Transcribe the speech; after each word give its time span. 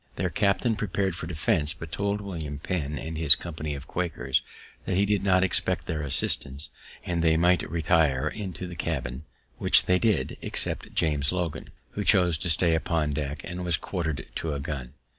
Their 0.15 0.31
captain 0.31 0.75
prepar'd 0.75 1.13
for 1.15 1.27
defense; 1.27 1.73
but 1.75 1.91
told 1.91 2.21
William 2.21 2.57
Penn, 2.57 2.97
and 2.97 3.19
his 3.19 3.35
company 3.35 3.75
of 3.75 3.85
Quakers, 3.87 4.41
that 4.85 4.97
he 4.97 5.05
did 5.05 5.21
not 5.23 5.43
expect 5.43 5.85
their 5.85 6.01
assistance, 6.01 6.69
and 7.05 7.21
they 7.23 7.37
might 7.37 7.69
retire 7.69 8.27
into 8.27 8.65
the 8.65 8.75
cabin, 8.75 9.25
which 9.59 9.85
they 9.85 9.99
did, 9.99 10.37
except 10.41 10.95
James 10.95 11.31
Logan, 11.31 11.69
who 11.91 12.03
chose 12.03 12.39
to 12.39 12.49
stay 12.49 12.73
upon 12.73 13.11
deck, 13.11 13.41
and 13.43 13.63
was 13.63 13.77
quarter'd 13.77 14.25
to 14.37 14.53
a 14.55 14.59
gun. 14.59 14.95